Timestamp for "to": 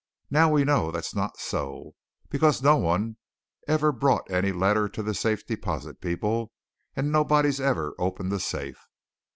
4.89-5.03